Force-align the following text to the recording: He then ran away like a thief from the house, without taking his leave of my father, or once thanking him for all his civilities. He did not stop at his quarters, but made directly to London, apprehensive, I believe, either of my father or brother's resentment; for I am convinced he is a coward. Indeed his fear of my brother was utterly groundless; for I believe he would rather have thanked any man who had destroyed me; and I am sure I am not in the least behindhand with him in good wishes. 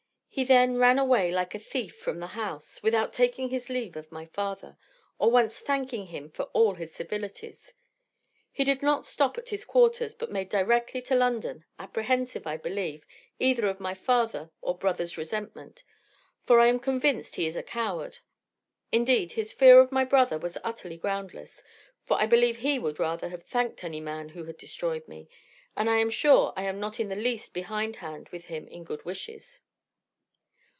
He 0.33 0.45
then 0.45 0.77
ran 0.77 0.97
away 0.97 1.29
like 1.29 1.53
a 1.55 1.59
thief 1.59 1.97
from 1.99 2.21
the 2.21 2.27
house, 2.27 2.81
without 2.81 3.11
taking 3.11 3.49
his 3.49 3.67
leave 3.67 3.97
of 3.97 4.13
my 4.13 4.25
father, 4.27 4.77
or 5.19 5.29
once 5.29 5.59
thanking 5.59 6.05
him 6.07 6.29
for 6.29 6.43
all 6.53 6.75
his 6.75 6.95
civilities. 6.95 7.73
He 8.49 8.63
did 8.63 8.81
not 8.81 9.05
stop 9.05 9.37
at 9.37 9.49
his 9.49 9.65
quarters, 9.65 10.13
but 10.15 10.31
made 10.31 10.47
directly 10.47 11.01
to 11.01 11.15
London, 11.15 11.65
apprehensive, 11.77 12.47
I 12.47 12.55
believe, 12.55 13.03
either 13.39 13.67
of 13.67 13.81
my 13.81 13.93
father 13.93 14.51
or 14.61 14.77
brother's 14.77 15.17
resentment; 15.17 15.83
for 16.45 16.61
I 16.61 16.67
am 16.67 16.79
convinced 16.79 17.35
he 17.35 17.45
is 17.45 17.57
a 17.57 17.61
coward. 17.61 18.19
Indeed 18.89 19.33
his 19.33 19.51
fear 19.51 19.81
of 19.81 19.91
my 19.91 20.05
brother 20.05 20.37
was 20.39 20.57
utterly 20.63 20.95
groundless; 20.97 21.61
for 22.05 22.17
I 22.21 22.25
believe 22.25 22.59
he 22.59 22.79
would 22.79 22.99
rather 22.99 23.27
have 23.27 23.43
thanked 23.43 23.83
any 23.83 23.99
man 23.99 24.29
who 24.29 24.45
had 24.45 24.55
destroyed 24.55 25.09
me; 25.09 25.27
and 25.75 25.89
I 25.89 25.97
am 25.97 26.09
sure 26.09 26.53
I 26.55 26.63
am 26.63 26.79
not 26.79 27.01
in 27.01 27.09
the 27.09 27.17
least 27.17 27.53
behindhand 27.53 28.29
with 28.29 28.45
him 28.45 28.65
in 28.69 28.85
good 28.85 29.03
wishes. 29.03 29.61